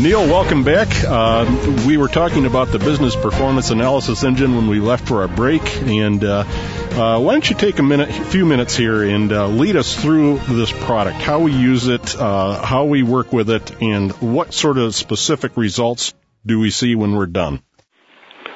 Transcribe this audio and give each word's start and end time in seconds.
Neil, 0.00 0.26
welcome 0.26 0.64
back. 0.64 0.88
Uh, 1.04 1.84
we 1.86 1.98
were 1.98 2.08
talking 2.08 2.46
about 2.46 2.68
the 2.68 2.78
business 2.78 3.14
performance 3.14 3.68
analysis 3.68 4.24
engine 4.24 4.56
when 4.56 4.66
we 4.66 4.80
left 4.80 5.06
for 5.06 5.20
our 5.20 5.28
break, 5.28 5.60
and 5.82 6.24
uh, 6.24 6.38
uh, 6.38 7.20
why 7.20 7.32
don't 7.32 7.50
you 7.50 7.54
take 7.54 7.78
a 7.78 7.82
minute, 7.82 8.08
a 8.08 8.24
few 8.24 8.46
minutes 8.46 8.74
here, 8.74 9.02
and 9.02 9.30
uh, 9.30 9.48
lead 9.48 9.76
us 9.76 9.94
through 9.94 10.38
this 10.48 10.72
product, 10.72 11.18
how 11.18 11.40
we 11.40 11.52
use 11.52 11.86
it, 11.86 12.16
uh, 12.16 12.64
how 12.64 12.86
we 12.86 13.02
work 13.02 13.30
with 13.30 13.50
it, 13.50 13.82
and 13.82 14.10
what 14.22 14.54
sort 14.54 14.78
of 14.78 14.94
specific 14.94 15.58
results 15.58 16.14
do 16.46 16.58
we 16.58 16.70
see 16.70 16.94
when 16.94 17.12
we're 17.14 17.26
done? 17.26 17.62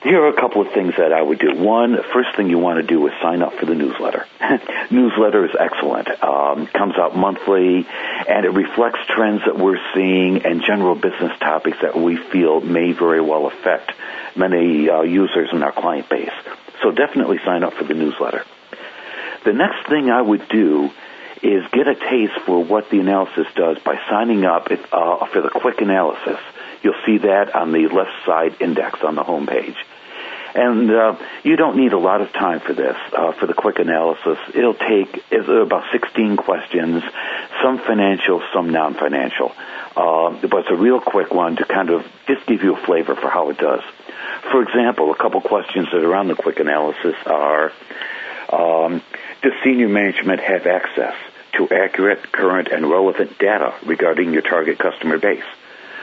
here 0.04 0.22
are 0.22 0.28
a 0.28 0.38
couple 0.38 0.60
of 0.60 0.70
things 0.74 0.92
that 0.98 1.14
I 1.14 1.22
would 1.22 1.38
do. 1.38 1.56
One, 1.56 1.96
first 2.12 2.36
thing 2.36 2.50
you 2.50 2.58
want 2.58 2.78
to 2.78 2.86
do 2.86 3.06
is 3.06 3.14
sign 3.22 3.40
up 3.40 3.54
for 3.54 3.64
the 3.64 3.74
newsletter. 3.74 4.26
newsletter 4.90 5.46
is 5.46 5.56
excellent. 5.58 6.08
Um, 6.22 6.66
comes 6.66 6.98
out 6.98 7.16
monthly, 7.16 7.86
and 8.28 8.44
it 8.44 8.50
reflects 8.50 8.98
trends 9.08 9.40
that 9.46 9.58
we're 9.58 9.80
seeing 9.94 10.44
and 10.44 10.62
general 10.62 10.94
business 10.94 11.32
topics 11.38 11.78
that 11.80 11.96
we 11.96 12.16
feel 12.16 12.60
may 12.60 12.92
very 12.92 13.22
well 13.22 13.46
affect 13.46 13.93
many 14.36 14.88
uh, 14.88 15.02
users 15.02 15.50
in 15.52 15.62
our 15.62 15.72
client 15.72 16.08
base. 16.08 16.32
So 16.82 16.90
definitely 16.90 17.38
sign 17.44 17.64
up 17.64 17.74
for 17.74 17.84
the 17.84 17.94
newsletter. 17.94 18.44
The 19.44 19.52
next 19.52 19.88
thing 19.88 20.10
I 20.10 20.22
would 20.22 20.48
do 20.48 20.90
is 21.42 21.62
get 21.72 21.86
a 21.86 21.94
taste 21.94 22.40
for 22.46 22.64
what 22.64 22.88
the 22.90 23.00
analysis 23.00 23.46
does 23.54 23.78
by 23.78 24.00
signing 24.08 24.44
up 24.44 24.68
uh, 24.70 25.26
for 25.26 25.42
the 25.42 25.50
quick 25.50 25.80
analysis. 25.80 26.38
You'll 26.82 26.94
see 27.04 27.18
that 27.18 27.54
on 27.54 27.72
the 27.72 27.88
left 27.88 28.12
side 28.24 28.56
index 28.60 29.02
on 29.02 29.14
the 29.14 29.22
home 29.22 29.46
page. 29.46 29.76
And 30.54 30.90
uh, 30.90 31.16
you 31.42 31.56
don't 31.56 31.76
need 31.76 31.92
a 31.92 31.98
lot 31.98 32.20
of 32.20 32.32
time 32.32 32.60
for 32.60 32.72
this, 32.72 32.96
uh, 33.12 33.32
for 33.32 33.46
the 33.46 33.54
quick 33.54 33.80
analysis. 33.80 34.38
It'll 34.54 34.74
take 34.74 35.24
about 35.32 35.84
16 35.90 36.36
questions, 36.36 37.02
some 37.60 37.78
financial, 37.78 38.40
some 38.52 38.70
non-financial. 38.70 39.52
Uh, 39.96 40.30
but 40.46 40.60
it's 40.60 40.70
a 40.70 40.76
real 40.76 41.00
quick 41.00 41.34
one 41.34 41.56
to 41.56 41.64
kind 41.64 41.90
of 41.90 42.06
just 42.26 42.46
give 42.46 42.62
you 42.62 42.76
a 42.76 42.86
flavor 42.86 43.16
for 43.16 43.28
how 43.28 43.50
it 43.50 43.58
does. 43.58 43.82
For 44.52 44.62
example, 44.62 45.10
a 45.10 45.16
couple 45.16 45.40
questions 45.40 45.88
that 45.92 46.04
are 46.04 46.14
on 46.14 46.28
the 46.28 46.36
quick 46.36 46.60
analysis 46.60 47.14
are, 47.26 47.72
um, 48.52 49.02
does 49.42 49.52
senior 49.64 49.88
management 49.88 50.40
have 50.40 50.66
access 50.66 51.14
to 51.56 51.68
accurate, 51.70 52.30
current, 52.32 52.68
and 52.68 52.88
relevant 52.88 53.38
data 53.38 53.74
regarding 53.84 54.32
your 54.32 54.42
target 54.42 54.78
customer 54.78 55.18
base? 55.18 55.44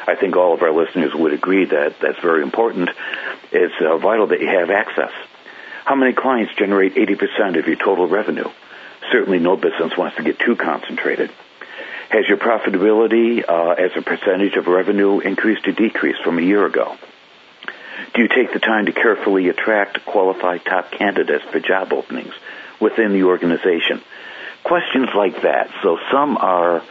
I 0.08 0.16
think 0.16 0.36
all 0.36 0.54
of 0.54 0.62
our 0.62 0.72
listeners 0.72 1.14
would 1.14 1.34
agree 1.34 1.66
that 1.66 2.00
that's 2.02 2.20
very 2.20 2.44
important. 2.44 2.90
It's 3.52 3.74
uh, 3.82 3.98
vital 3.98 4.28
that 4.28 4.42
you 4.42 4.48
have 4.48 4.70
access. 4.70 5.12
How 5.86 5.96
many 5.96 6.14
clients 6.14 6.54
generate 6.56 6.96
80% 6.96 7.58
of 7.60 7.68
your 7.68 7.76
total 7.76 8.08
revenue? 8.08 8.50
Certainly 9.12 9.40
no 9.40 9.56
business 9.56 9.98
wants 9.98 10.18
to 10.18 10.24
get 10.24 10.40
too 10.40 10.56
concentrated. 10.56 11.32
Has 12.10 12.28
your 12.28 12.38
profitability 12.38 13.44
uh, 13.48 13.72
as 13.72 13.92
a 13.96 14.02
percentage 14.02 14.56
of 14.56 14.68
revenue 14.68 15.20
increased 15.20 15.68
or 15.68 15.72
decreased 15.72 16.24
from 16.24 16.40
a 16.40 16.42
year 16.42 16.66
ago? 16.66 16.98
Do 18.14 18.22
you 18.22 18.28
take 18.28 18.52
the 18.52 18.60
time 18.60 18.88
to 18.88 18.92
carefully 18.92 19.48
attract 19.50 20.06
qualified 20.06 20.66
top 20.66 20.92
candidates 20.92 21.46
for 21.52 21.60
job 21.60 21.94
openings 21.94 22.34
within 22.80 23.14
the 23.14 23.24
organization? 23.24 24.02
Questions 24.64 25.10
like 25.16 25.42
that. 25.44 25.70
So 25.82 25.98
some 26.12 26.38
are 26.38 26.84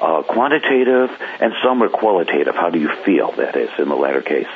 uh, 0.00 0.22
quantitative 0.22 1.10
and 1.40 1.52
some 1.62 1.82
are 1.82 1.88
qualitative. 1.88 2.54
How 2.54 2.70
do 2.70 2.78
you 2.78 2.90
feel, 3.04 3.32
that 3.32 3.56
is, 3.56 3.70
in 3.78 3.88
the 3.88 3.96
latter 3.96 4.22
case? 4.22 4.48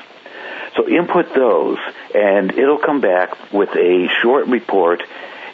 So 0.77 0.89
input 0.89 1.35
those, 1.35 1.79
and 2.15 2.51
it'll 2.53 2.79
come 2.79 3.01
back 3.01 3.53
with 3.53 3.71
a 3.77 4.09
short 4.23 4.47
report 4.49 5.03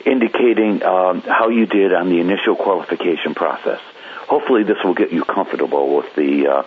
indicating 0.07 0.83
um, 0.83 1.21
how 1.21 1.49
you 1.49 1.67
did 1.67 1.93
on 1.93 2.09
the 2.09 2.21
initial 2.21 2.57
qualification 2.57 3.35
process. 3.35 3.81
Hopefully, 4.29 4.63
this 4.63 4.79
will 4.85 4.95
get 4.95 5.13
you 5.13 5.25
comfortable 5.25 5.97
with 5.97 6.15
the 6.15 6.47
uh, 6.47 6.63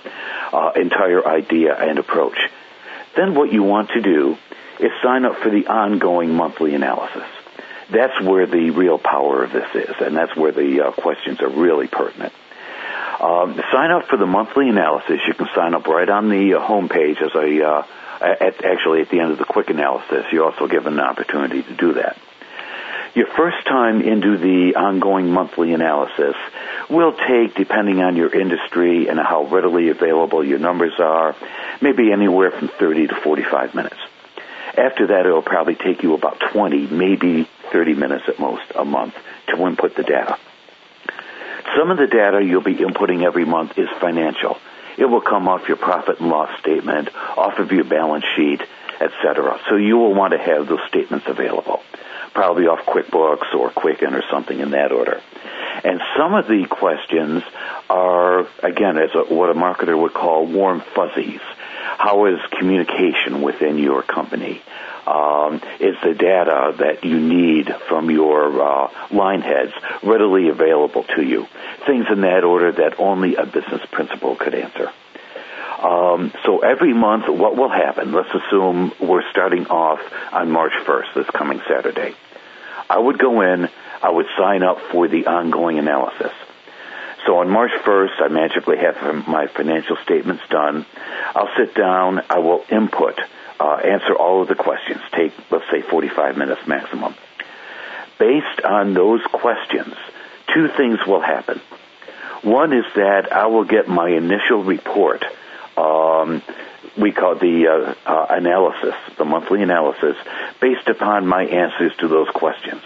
uh, 0.55 0.71
entire 0.75 1.25
idea 1.25 1.73
and 1.73 1.97
approach. 1.97 2.37
Then 3.15 3.35
what 3.35 3.51
you 3.51 3.63
want 3.63 3.89
to 3.91 4.01
do 4.01 4.37
is 4.79 4.91
sign 5.01 5.25
up 5.25 5.37
for 5.37 5.49
the 5.49 5.67
ongoing 5.67 6.33
monthly 6.33 6.75
analysis. 6.75 7.23
That's 7.89 8.21
where 8.21 8.45
the 8.45 8.71
real 8.71 8.97
power 8.97 9.43
of 9.43 9.51
this 9.51 9.69
is, 9.75 9.95
and 9.99 10.15
that's 10.15 10.35
where 10.35 10.51
the 10.51 10.87
uh, 10.87 10.91
questions 10.91 11.41
are 11.41 11.49
really 11.49 11.87
pertinent. 11.87 12.33
Um, 13.23 13.55
sign 13.71 13.89
up 13.91 14.09
for 14.09 14.17
the 14.17 14.25
monthly 14.25 14.67
analysis. 14.67 15.21
You 15.25 15.33
can 15.33 15.47
sign 15.55 15.73
up 15.73 15.87
right 15.87 16.09
on 16.09 16.27
the 16.27 16.55
uh, 16.55 16.59
home 16.59 16.89
page 16.89 17.19
as 17.21 17.33
a, 17.33 17.65
uh, 17.65 17.85
at, 18.19 18.65
actually 18.65 18.99
at 18.99 19.09
the 19.09 19.21
end 19.21 19.31
of 19.31 19.37
the 19.37 19.45
quick 19.45 19.69
analysis. 19.69 20.25
You're 20.33 20.51
also 20.51 20.67
given 20.67 20.93
an 20.93 20.99
opportunity 20.99 21.63
to 21.63 21.73
do 21.73 21.93
that. 21.93 22.17
Your 23.15 23.27
first 23.27 23.65
time 23.65 24.01
into 24.01 24.37
the 24.37 24.75
ongoing 24.75 25.29
monthly 25.29 25.71
analysis 25.71 26.35
will 26.89 27.13
take, 27.13 27.55
depending 27.55 28.01
on 28.01 28.17
your 28.17 28.33
industry 28.35 29.07
and 29.07 29.17
how 29.17 29.45
readily 29.45 29.87
available 29.87 30.43
your 30.43 30.59
numbers 30.59 30.99
are, 30.99 31.33
maybe 31.81 32.11
anywhere 32.11 32.51
from 32.51 32.67
30 32.67 33.07
to 33.07 33.15
45 33.15 33.73
minutes. 33.73 33.99
After 34.77 35.07
that, 35.07 35.25
it'll 35.25 35.43
probably 35.43 35.75
take 35.75 36.03
you 36.03 36.13
about 36.13 36.41
20, 36.51 36.87
maybe 36.87 37.47
30 37.71 37.93
minutes 37.93 38.25
at 38.27 38.37
most 38.37 38.65
a 38.75 38.83
month 38.83 39.13
to 39.47 39.65
input 39.65 39.95
the 39.95 40.03
data. 40.03 40.37
Some 41.77 41.91
of 41.91 41.97
the 41.97 42.07
data 42.07 42.43
you'll 42.43 42.61
be 42.61 42.75
inputting 42.75 43.23
every 43.23 43.45
month 43.45 43.77
is 43.77 43.89
financial. 43.99 44.57
It 44.97 45.05
will 45.05 45.21
come 45.21 45.47
off 45.47 45.67
your 45.67 45.77
profit 45.77 46.19
and 46.19 46.29
loss 46.29 46.49
statement, 46.59 47.09
off 47.15 47.57
of 47.57 47.71
your 47.71 47.83
balance 47.83 48.25
sheet, 48.35 48.61
etc. 48.99 49.59
So 49.69 49.75
you 49.75 49.97
will 49.97 50.13
want 50.13 50.33
to 50.33 50.39
have 50.39 50.67
those 50.67 50.81
statements 50.87 51.25
available 51.27 51.81
probably 52.33 52.67
off 52.67 52.85
QuickBooks 52.85 53.53
or 53.53 53.69
Quicken 53.69 54.13
or 54.13 54.23
something 54.31 54.59
in 54.59 54.71
that 54.71 54.91
order. 54.91 55.21
And 55.83 56.01
some 56.17 56.33
of 56.33 56.47
the 56.47 56.65
questions 56.69 57.43
are, 57.89 58.47
again, 58.63 58.97
as 58.97 59.11
a, 59.15 59.33
what 59.33 59.49
a 59.49 59.53
marketer 59.53 59.99
would 59.99 60.13
call 60.13 60.45
warm 60.45 60.81
fuzzies. 60.95 61.41
How 61.97 62.25
is 62.25 62.39
communication 62.57 63.41
within 63.41 63.77
your 63.77 64.01
company? 64.01 64.61
Um, 65.05 65.55
is 65.79 65.95
the 66.01 66.13
data 66.13 66.75
that 66.79 67.03
you 67.03 67.19
need 67.19 67.73
from 67.89 68.09
your 68.09 68.22
uh, 68.43 68.91
line 69.11 69.41
heads 69.41 69.73
readily 70.03 70.49
available 70.49 71.03
to 71.15 71.23
you? 71.23 71.47
Things 71.85 72.05
in 72.11 72.21
that 72.21 72.43
order 72.43 72.71
that 72.71 72.99
only 72.99 73.35
a 73.35 73.45
business 73.45 73.81
principal 73.91 74.35
could 74.35 74.55
answer. 74.55 74.91
Um, 75.83 76.31
so 76.45 76.59
every 76.59 76.93
month, 76.93 77.27
what 77.27 77.57
will 77.57 77.69
happen? 77.69 78.13
Let's 78.13 78.33
assume 78.33 78.93
we're 79.01 79.29
starting 79.31 79.67
off 79.67 79.99
on 80.31 80.49
March 80.49 80.73
1st, 80.85 81.13
this 81.13 81.29
coming 81.31 81.61
Saturday. 81.67 82.15
I 82.89 82.99
would 82.99 83.19
go 83.19 83.41
in, 83.41 83.67
I 84.01 84.09
would 84.09 84.27
sign 84.37 84.63
up 84.63 84.79
for 84.91 85.07
the 85.07 85.27
ongoing 85.27 85.79
analysis. 85.79 86.31
So 87.25 87.37
on 87.37 87.49
March 87.49 87.71
1st, 87.85 88.21
I 88.21 88.27
magically 88.27 88.77
have 88.77 89.27
my 89.27 89.47
financial 89.47 89.97
statements 90.03 90.43
done. 90.49 90.85
I'll 91.35 91.49
sit 91.57 91.73
down, 91.73 92.21
I 92.29 92.39
will 92.39 92.63
input, 92.69 93.19
uh, 93.59 93.75
answer 93.75 94.13
all 94.13 94.41
of 94.41 94.47
the 94.47 94.55
questions, 94.55 95.01
take, 95.11 95.33
let's 95.49 95.69
say, 95.71 95.81
45 95.81 96.37
minutes 96.37 96.61
maximum. 96.67 97.15
Based 98.19 98.61
on 98.63 98.93
those 98.93 99.21
questions, 99.23 99.95
two 100.53 100.67
things 100.77 100.99
will 101.07 101.21
happen. 101.21 101.59
One 102.43 102.73
is 102.73 102.85
that 102.95 103.31
I 103.31 103.47
will 103.47 103.63
get 103.63 103.87
my 103.87 104.09
initial 104.09 104.63
report 104.63 105.23
um, 105.77 106.43
we 106.97 107.11
call 107.11 107.35
the 107.35 107.67
uh, 107.67 108.09
uh, 108.09 108.27
analysis, 108.29 108.93
the 109.17 109.25
monthly 109.25 109.63
analysis, 109.63 110.15
based 110.61 110.87
upon 110.87 111.25
my 111.25 111.43
answers 111.43 111.91
to 111.97 112.07
those 112.07 112.29
questions. 112.29 112.81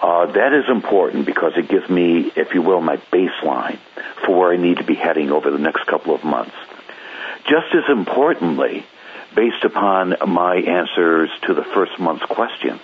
Uh, 0.00 0.26
that 0.26 0.52
is 0.52 0.64
important 0.70 1.26
because 1.26 1.52
it 1.56 1.68
gives 1.68 1.88
me, 1.88 2.30
if 2.36 2.54
you 2.54 2.62
will, 2.62 2.80
my 2.80 2.96
baseline 3.12 3.78
for 4.24 4.38
where 4.38 4.52
I 4.52 4.56
need 4.56 4.78
to 4.78 4.84
be 4.84 4.94
heading 4.94 5.30
over 5.30 5.50
the 5.50 5.58
next 5.58 5.86
couple 5.86 6.14
of 6.14 6.24
months. 6.24 6.54
Just 7.44 7.74
as 7.74 7.84
importantly, 7.88 8.84
based 9.34 9.64
upon 9.64 10.14
my 10.26 10.56
answers 10.56 11.30
to 11.46 11.54
the 11.54 11.64
first 11.64 11.98
month's 11.98 12.24
questions, 12.26 12.80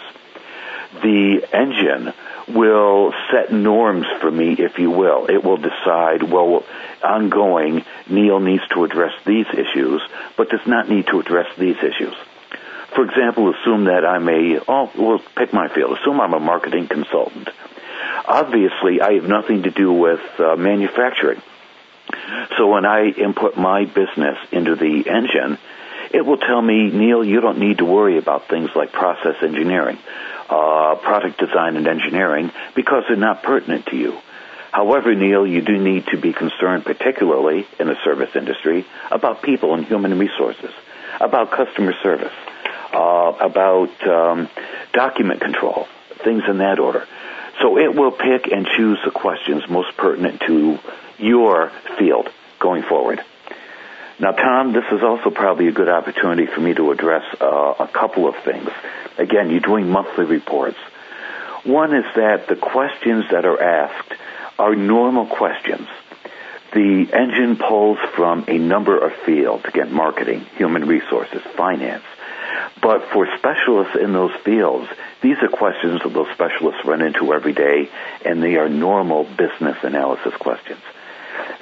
the 1.01 1.47
engine 1.53 2.13
will 2.49 3.13
set 3.31 3.53
norms 3.53 4.07
for 4.21 4.31
me, 4.31 4.55
if 4.59 4.79
you 4.79 4.91
will. 4.91 5.27
It 5.27 5.43
will 5.43 5.57
decide, 5.57 6.23
well, 6.23 6.65
ongoing, 7.03 7.85
Neil 8.11 8.41
needs 8.41 8.67
to 8.75 8.85
address 8.85 9.13
these 9.25 9.47
issues, 9.53 10.03
but 10.37 10.51
does 10.51 10.67
not 10.67 10.89
need 10.89 11.07
to 11.07 11.21
address 11.21 11.47
these 11.57 11.77
issues. 11.79 12.15
For 12.95 13.05
example, 13.05 13.55
assume 13.55 13.85
that 13.85 14.05
I'm 14.05 14.29
a, 14.29 14.61
oh, 14.69 14.91
well, 14.99 15.21
pick 15.37 15.53
my 15.53 15.69
field. 15.69 15.97
Assume 15.99 16.21
I'm 16.21 16.35
a 16.35 16.41
marketing 16.41 16.89
consultant. 16.89 17.49
Obviously, 18.27 19.01
I 19.01 19.15
have 19.15 19.25
nothing 19.25 19.63
to 19.63 19.71
do 19.71 19.93
with 19.93 20.21
uh, 20.39 20.57
manufacturing. 20.57 21.41
So 22.59 22.67
when 22.69 22.85
I 22.85 23.07
input 23.07 23.57
my 23.57 23.87
business 23.87 24.37
into 24.51 24.75
the 24.75 25.09
engine, 25.09 25.59
It 26.13 26.27
will 26.27 26.37
tell 26.37 26.61
me, 26.61 26.91
Neil, 26.91 27.25
you 27.25 27.41
don't 27.41 27.59
need 27.59 27.79
to 27.79 27.87
worry 27.87 28.19
about 28.19 28.49
things 28.49 28.71
like 28.75 28.93
process 28.93 29.37
engineering, 29.43 29.99
uh, 30.49 30.97
product 30.97 31.39
design 31.39 31.77
and 31.77 31.87
engineering 31.87 32.51
because 32.75 33.05
they're 33.09 33.17
not 33.17 33.43
pertinent 33.43 33.87
to 33.87 33.97
you. 33.97 34.19
However, 34.73 35.15
Neil, 35.15 35.47
you 35.47 35.61
do 35.61 35.77
need 35.79 36.07
to 36.09 36.17
be 36.17 36.33
concerned, 36.33 36.85
particularly 36.85 37.67
in 37.79 37.89
the 37.89 37.97
service 38.05 38.35
industry, 38.35 38.87
about 39.11 39.43
people 39.43 39.75
and 39.75 39.85
human 39.85 40.19
resources, 40.19 40.71
about 41.21 41.51
customer 41.51 41.93
service, 42.03 42.33
uh, 42.95 43.33
about 43.41 44.09
um, 44.09 44.49
document 44.95 45.43
control, 45.43 45.87
things 46.25 46.45
in 46.49 46.59
that 46.59 46.79
order. 46.79 47.07
So 47.61 47.79
it 47.79 47.95
will 47.95 48.13
pick 48.13 48.51
and 48.51 48.67
choose 48.67 48.99
the 49.05 49.11
questions 49.11 49.63
most 49.69 49.95
pertinent 49.97 50.41
to 50.47 50.79
your 51.19 51.71
field 51.99 52.29
going 52.59 52.83
forward. 52.83 53.23
Now, 54.23 54.31
Tom, 54.31 54.73
this 54.73 54.85
is 54.93 55.03
also 55.03 55.31
probably 55.31 55.67
a 55.67 55.73
good 55.73 55.89
opportunity 55.89 56.47
for 56.47 56.61
me 56.61 56.73
to 56.75 56.93
address 56.93 57.25
uh, 57.41 57.75
a 57.81 57.89
couple 57.89 58.29
of 58.29 58.37
things. 58.45 58.71
Again, 59.19 59.51
you're 59.51 59.59
doing 59.59 59.91
monthly 59.91 60.25
reports. 60.25 60.79
One 61.65 61.93
is 61.93 62.05
that 62.15 62.47
the 62.47 62.55
questions 62.55 63.25
that 63.33 63.45
are 63.45 63.61
asked 63.61 64.13
are 64.61 64.77
normal 64.77 65.27
questions. 65.27 65.89
The 66.73 67.09
engine 67.13 67.57
pulls 67.57 67.99
from 68.15 68.45
a 68.47 68.59
number 68.59 68.97
of 68.97 69.13
fields, 69.27 69.65
again, 69.65 69.93
marketing, 69.93 70.47
human 70.55 70.87
resources, 70.87 71.43
finance. 71.57 72.05
But 72.81 73.09
for 73.13 73.27
specialists 73.39 73.97
in 74.01 74.13
those 74.13 74.35
fields, 74.45 74.89
these 75.21 75.39
are 75.43 75.49
questions 75.49 76.01
that 76.05 76.13
those 76.13 76.31
specialists 76.33 76.85
run 76.85 77.03
into 77.03 77.35
every 77.35 77.55
day, 77.55 77.91
and 78.25 78.41
they 78.41 78.55
are 78.55 78.69
normal 78.69 79.25
business 79.25 79.79
analysis 79.83 80.35
questions. 80.39 80.81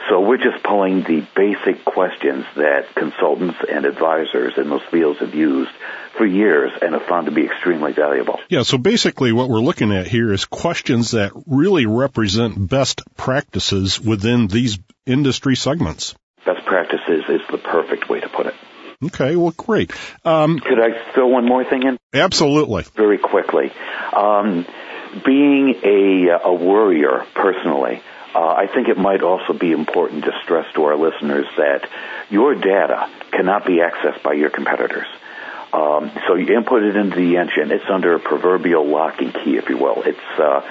So 0.08 0.20
we're 0.20 0.38
just 0.38 0.62
pulling 0.64 1.02
the 1.02 1.24
basic 1.34 1.84
questions 1.84 2.44
that 2.56 2.94
consultants 2.94 3.58
and 3.68 3.84
advisors 3.84 4.54
in 4.56 4.68
those 4.68 4.82
fields 4.90 5.20
have 5.20 5.34
used 5.34 5.70
for 6.16 6.26
years 6.26 6.72
and 6.80 6.94
have 6.94 7.04
found 7.04 7.26
to 7.26 7.32
be 7.32 7.44
extremely 7.44 7.92
valuable. 7.92 8.40
Yeah, 8.48 8.62
so 8.62 8.78
basically 8.78 9.32
what 9.32 9.48
we're 9.48 9.60
looking 9.60 9.92
at 9.92 10.06
here 10.06 10.32
is 10.32 10.44
questions 10.44 11.12
that 11.12 11.32
really 11.46 11.86
represent 11.86 12.68
best 12.68 13.02
practices 13.16 14.00
within 14.00 14.48
these 14.48 14.78
industry 15.06 15.54
segments. 15.54 16.14
Best 16.44 16.64
practices 16.66 17.24
is 17.28 17.40
the 17.50 17.58
perfect 17.58 18.08
way 18.08 18.20
to 18.20 18.28
put 18.28 18.46
it. 18.46 18.54
Okay, 19.02 19.36
well, 19.36 19.52
great. 19.56 19.92
Um, 20.24 20.58
Could 20.58 20.78
I 20.78 21.12
throw 21.12 21.28
one 21.28 21.46
more 21.46 21.64
thing 21.64 21.84
in? 21.84 21.98
Absolutely. 22.12 22.84
Very 22.94 23.18
quickly. 23.18 23.72
Um, 24.12 24.66
being 25.24 25.74
a, 25.82 26.38
a 26.44 26.52
worrier 26.52 27.24
personally, 27.34 28.02
uh, 28.34 28.38
I 28.38 28.66
think 28.66 28.88
it 28.88 28.96
might 28.96 29.22
also 29.22 29.52
be 29.52 29.72
important 29.72 30.24
to 30.24 30.32
stress 30.42 30.72
to 30.74 30.84
our 30.84 30.96
listeners 30.96 31.46
that 31.56 31.88
your 32.30 32.54
data 32.54 33.10
cannot 33.32 33.66
be 33.66 33.78
accessed 33.78 34.22
by 34.22 34.34
your 34.34 34.50
competitors. 34.50 35.06
Um, 35.72 36.10
so 36.26 36.34
you 36.34 36.52
input 36.56 36.82
it 36.82 36.96
into 36.96 37.16
the 37.16 37.36
engine. 37.36 37.70
It's 37.70 37.88
under 37.88 38.14
a 38.14 38.20
proverbial 38.20 38.86
lock 38.86 39.20
and 39.20 39.32
key, 39.32 39.56
if 39.56 39.68
you 39.68 39.78
will. 39.78 40.02
It's 40.02 40.18
uh, 40.38 40.62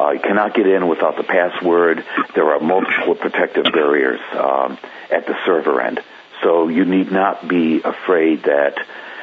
uh, 0.00 0.10
you 0.10 0.20
cannot 0.20 0.54
get 0.54 0.66
in 0.66 0.88
without 0.88 1.16
the 1.16 1.22
password. 1.22 2.04
There 2.34 2.52
are 2.52 2.60
multiple 2.60 3.14
protective 3.14 3.64
barriers 3.72 4.20
um, 4.32 4.78
at 5.10 5.26
the 5.26 5.36
server 5.46 5.80
end. 5.80 6.00
So 6.42 6.68
you 6.68 6.84
need 6.84 7.12
not 7.12 7.46
be 7.46 7.82
afraid 7.82 8.44
that 8.44 8.78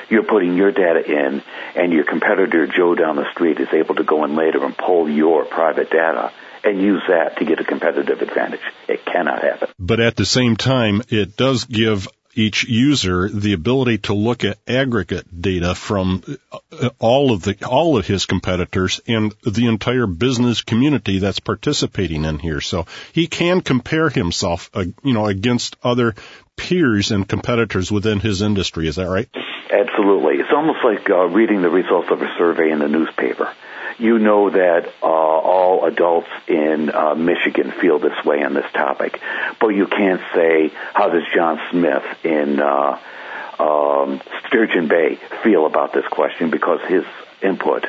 you're 0.10 0.24
putting 0.24 0.56
your 0.56 0.72
data 0.72 1.04
in 1.06 1.42
and 1.76 1.92
your 1.92 2.06
competitor 2.06 2.68
Joe 2.68 2.96
down 2.96 3.16
the 3.16 3.30
street 3.32 3.60
is 3.60 3.70
able 3.74 3.96
to 3.96 4.04
go 4.04 4.24
in 4.24 4.36
later 4.36 4.64
and 4.64 4.78
pull 4.78 5.10
your 5.10 5.46
private 5.46 5.90
data 5.90 6.32
and 6.66 6.82
use 6.82 7.04
that 7.08 7.38
to 7.38 7.46
get 7.46 7.60
a 7.60 7.64
competitive 7.64 8.22
advantage. 8.22 8.62
It 8.88 9.06
cannot 9.06 9.42
happen. 9.42 9.70
But 9.80 10.00
at 10.00 10.16
the 10.16 10.26
same 10.26 10.56
time, 10.56 11.02
it 11.10 11.38
does 11.38 11.66
give 11.66 12.08
each 12.36 12.66
user 12.66 13.30
the 13.30 13.54
ability 13.54 14.00
to 14.00 14.14
look 14.14 14.44
at 14.44 14.58
aggregate 14.68 15.42
data 15.42 15.74
from 15.74 16.22
uh, 16.52 16.90
all 17.00 17.32
of 17.32 17.44
the 17.44 17.66
all 17.66 17.98
of 17.98 18.06
his 18.06 18.26
competitors 18.26 19.00
and 19.08 19.34
the 19.44 19.68
entire 19.68 20.06
business 20.06 20.62
community 20.62 21.20
that's 21.20 21.40
participating 21.40 22.26
in 22.26 22.38
here. 22.38 22.60
So 22.60 22.88
he 23.14 23.28
can 23.28 23.62
compare 23.62 24.10
himself, 24.10 24.70
uh, 24.74 24.84
you 25.02 25.14
know, 25.14 25.28
against 25.28 25.78
other 25.82 26.14
peers 26.58 27.12
and 27.12 27.28
competitors 27.28 27.92
within 27.92 28.20
his 28.20 28.42
industry. 28.42 28.88
Is 28.88 28.98
that 28.98 29.08
right? 29.08 29.30
Absolutely. 29.72 30.36
It's 30.36 30.52
almost 30.54 30.80
like 30.84 31.10
uh, 31.10 31.28
reading 31.28 31.62
the 31.62 31.70
results 31.70 32.10
of 32.12 32.22
a 32.22 32.28
survey 32.38 32.70
in 32.70 32.80
the 32.80 32.90
newspaper 32.90 33.54
you 33.98 34.20
know 34.20 34.50
that 34.50 34.94
uh, 35.02 35.06
all 35.06 35.86
adults 35.86 36.30
in 36.48 36.92
uh, 36.94 37.16
Michigan 37.16 37.72
feel 37.72 38.00
this 38.00 38.24
way 38.26 38.44
on 38.44 38.54
this 38.54 38.70
topic, 38.74 39.20
but 39.60 39.70
you 39.70 39.88
can't 39.88 40.22
say 40.34 40.72
how 40.94 41.10
does 41.10 41.24
John 41.34 41.60
Smith 41.72 42.04
in 42.24 42.60
uh, 42.60 43.00
um, 43.60 44.22
Sturgeon 44.48 44.88
Bay 44.88 45.18
feel 45.44 45.66
about 45.66 45.94
this 45.94 46.06
question 46.08 46.50
because 46.50 46.82
his 46.88 47.06
input 47.42 47.86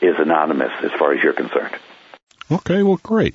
is 0.00 0.16
anonymous 0.18 0.72
as 0.82 0.92
far 0.98 1.12
as 1.12 1.22
you're 1.22 1.32
concerned. 1.32 1.76
Okay, 2.50 2.82
well, 2.82 3.00
great. 3.02 3.34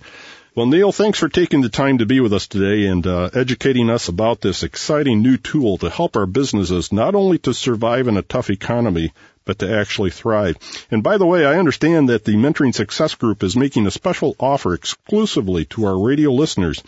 Well, 0.56 0.66
Neil, 0.66 0.92
thanks 0.92 1.20
for 1.20 1.30
taking 1.30 1.62
the 1.62 1.70
time 1.70 2.00
to 2.00 2.06
be 2.06 2.20
with 2.20 2.34
us 2.34 2.48
today 2.48 2.88
and 2.88 3.06
uh, 3.08 3.30
educating 3.34 3.90
us 3.90 4.10
about 4.10 4.42
this 4.42 4.64
exciting 4.64 5.22
new 5.22 5.38
tool 5.38 5.78
to 5.78 5.90
help 5.90 6.18
our 6.18 6.26
businesses 6.26 6.92
not 6.92 7.16
only 7.16 7.38
to 7.40 7.54
survive 7.54 8.08
in 8.08 8.18
a 8.18 8.24
tough 8.24 8.50
economy, 8.50 9.14
but 9.50 9.58
to 9.58 9.80
actually 9.80 10.12
thrive. 10.12 10.58
And 10.92 11.02
by 11.02 11.18
the 11.18 11.26
way, 11.26 11.44
I 11.44 11.58
understand 11.58 12.10
that 12.10 12.24
the 12.24 12.36
Mentoring 12.36 12.72
Success 12.72 13.16
Group 13.16 13.42
is 13.42 13.56
making 13.56 13.88
a 13.88 13.92
special 13.92 14.36
offer 14.40 14.76
exclusively 14.76 15.66
to 15.72 15.86
our 15.86 16.00
radio 16.00 16.32
listeners 16.32 16.84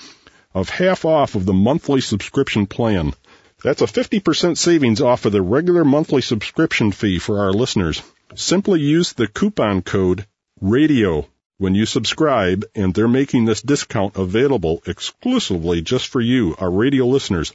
of 0.54 0.70
half 0.70 1.04
off 1.04 1.34
of 1.34 1.48
the 1.48 1.54
monthly 1.54 2.02
subscription 2.02 2.68
plan. 2.68 3.16
That's 3.64 3.82
a 3.82 3.88
50% 3.88 4.60
savings 4.60 5.02
off 5.02 5.26
of 5.26 5.32
the 5.32 5.42
regular 5.42 5.84
monthly 5.84 6.22
subscription 6.22 6.92
fee 6.92 7.18
for 7.18 7.40
our 7.40 7.52
listeners. 7.52 8.04
Simply 8.36 8.80
use 8.80 9.14
the 9.14 9.26
coupon 9.26 9.82
code 9.82 10.28
RADIO 10.62 11.26
when 11.58 11.74
you 11.74 11.88
subscribe, 11.88 12.64
and 12.76 12.94
they're 12.94 13.08
making 13.08 13.46
this 13.46 13.64
discount 13.64 14.18
available 14.18 14.84
exclusively 14.86 15.82
just 15.82 16.10
for 16.10 16.22
you, 16.22 16.56
our 16.60 16.70
radio 16.70 17.08
listeners. 17.08 17.54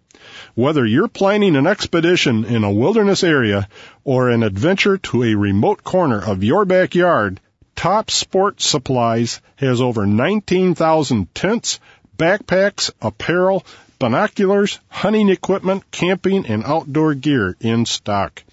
Whether 0.55 0.85
you're 0.85 1.07
planning 1.07 1.55
an 1.55 1.65
expedition 1.65 2.43
in 2.43 2.65
a 2.65 2.73
wilderness 2.73 3.23
area 3.23 3.69
or 4.03 4.29
an 4.29 4.43
adventure 4.43 4.97
to 4.97 5.23
a 5.23 5.35
remote 5.35 5.81
corner 5.81 6.21
of 6.21 6.43
your 6.43 6.65
backyard, 6.65 7.39
Top 7.77 8.11
Sport 8.11 8.59
Supplies 8.59 9.39
has 9.55 9.79
over 9.79 10.05
19,000 10.05 11.33
tents, 11.33 11.79
backpacks, 12.17 12.91
apparel, 13.01 13.65
binoculars, 13.99 14.79
hunting 14.87 15.29
equipment, 15.29 15.89
camping, 15.91 16.45
and 16.45 16.63
outdoor 16.63 17.13
gear 17.13 17.55
in 17.59 17.85
stock. 17.85 18.43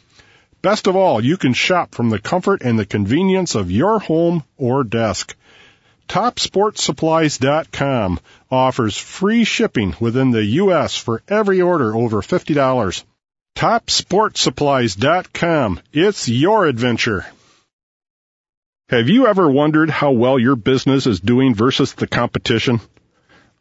Best 0.63 0.87
of 0.87 0.95
all, 0.95 1.25
you 1.25 1.37
can 1.37 1.55
shop 1.55 1.95
from 1.95 2.11
the 2.11 2.21
comfort 2.21 2.63
and 2.63 2.79
the 2.79 2.87
convenience 2.87 3.55
of 3.55 3.71
your 3.71 3.99
home 3.99 4.45
or 4.57 4.85
desk. 4.85 5.37
TopSportsSupplies.com 6.09 8.21
offers 8.51 8.97
free 8.97 9.45
shipping 9.45 9.95
within 9.99 10.31
the 10.31 10.45
U.S. 10.45 10.97
for 10.97 11.23
every 11.27 11.61
order 11.63 11.97
over 11.97 12.23
$50. 12.23 13.03
TopSportsSupplies.com. 13.57 15.81
It's 15.93 16.29
your 16.29 16.67
adventure. 16.67 17.27
Have 18.89 19.09
you 19.09 19.27
ever 19.27 19.51
wondered 19.51 19.91
how 19.91 20.13
well 20.13 20.39
your 20.39 20.55
business 20.55 21.07
is 21.07 21.19
doing 21.19 21.55
versus 21.55 21.95
the 21.95 22.07
competition? 22.07 22.81